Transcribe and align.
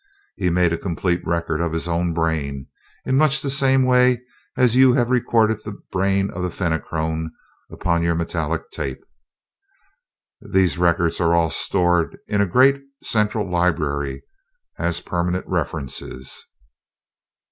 He 0.35 0.45
also 0.47 0.55
made 0.55 0.73
a 0.73 0.79
complete 0.79 1.21
record 1.27 1.61
of 1.61 1.73
his 1.73 1.87
own 1.87 2.11
brain, 2.11 2.65
in 3.05 3.17
much 3.17 3.39
the 3.39 3.51
same 3.51 3.83
way 3.83 4.23
as 4.57 4.75
you 4.75 4.93
have 4.93 5.11
recorded 5.11 5.61
the 5.63 5.79
brain 5.91 6.31
of 6.31 6.41
the 6.41 6.49
Fenachrone 6.49 7.29
upon 7.69 8.01
your 8.01 8.15
metallic 8.15 8.71
tape. 8.71 9.03
These 10.41 10.79
records 10.79 11.21
are 11.21 11.35
all 11.35 11.51
stored 11.51 12.17
in 12.27 12.41
a 12.41 12.47
great 12.47 12.81
central 13.03 13.47
library, 13.47 14.23
as 14.75 15.01
permanent 15.01 15.45
references. 15.45 16.47